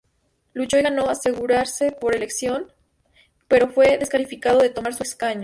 [0.55, 2.71] Luchó y ganó asegurarse por elección,
[3.47, 5.39] pero fue descalificado de tomar su escaño.